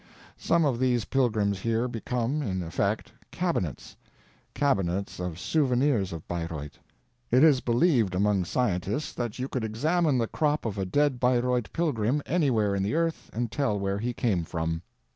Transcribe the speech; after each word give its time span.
Some 0.39 0.65
of 0.65 0.79
these 0.79 1.05
pilgrims 1.05 1.59
here 1.59 1.87
become, 1.87 2.41
in 2.41 2.63
effect, 2.63 3.11
cabinets; 3.29 3.95
cabinets 4.55 5.19
of 5.19 5.37
souvenirs 5.37 6.11
of 6.11 6.27
Bayreuth. 6.27 6.79
It 7.29 7.43
is 7.43 7.61
believed 7.61 8.15
among 8.15 8.45
scientists 8.45 9.13
that 9.13 9.37
you 9.37 9.47
could 9.47 9.63
examine 9.63 10.17
the 10.17 10.25
crop 10.25 10.65
of 10.65 10.79
a 10.79 10.85
dead 10.87 11.19
Bayreuth 11.19 11.71
pilgrim 11.71 12.23
anywhere 12.25 12.73
in 12.73 12.81
the 12.81 12.95
earth 12.95 13.29
and 13.31 13.51
tell 13.51 13.79
where 13.79 13.99
he 13.99 14.11
came 14.11 14.43
from. 14.43 14.81